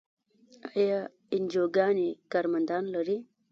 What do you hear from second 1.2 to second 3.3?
انجیوګانې کارمندان لري؟